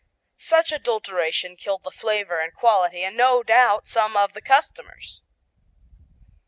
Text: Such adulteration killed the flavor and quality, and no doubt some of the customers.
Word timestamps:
Such 0.39 0.71
adulteration 0.71 1.55
killed 1.55 1.83
the 1.83 1.91
flavor 1.91 2.39
and 2.39 2.51
quality, 2.55 3.03
and 3.03 3.15
no 3.15 3.43
doubt 3.43 3.85
some 3.85 4.17
of 4.17 4.33
the 4.33 4.41
customers. 4.41 5.21